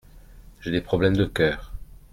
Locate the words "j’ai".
0.61-0.71